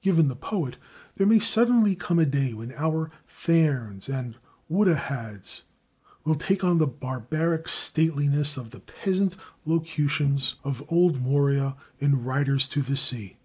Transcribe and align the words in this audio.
Given 0.00 0.28
the 0.28 0.36
poet, 0.36 0.76
there 1.16 1.26
may 1.26 1.38
suddenly 1.38 1.94
come 1.94 2.18
a 2.18 2.24
day 2.24 2.54
when 2.54 2.72
our 2.78 3.10
/theirns/ 3.28 4.08
and 4.08 4.36
/would'a 4.70 4.96
hads/ 4.96 5.64
will 6.24 6.36
take 6.36 6.64
on 6.64 6.78
the 6.78 6.86
barbaric 6.86 7.68
stateliness 7.68 8.56
of 8.56 8.70
the 8.70 8.80
peasant 8.80 9.36
locutions 9.66 10.54
of 10.64 10.82
old 10.88 11.20
Maurya 11.20 11.76
in 11.98 12.24
"Riders 12.24 12.66
to 12.68 12.80
the 12.80 12.96
Sea." 12.96 13.36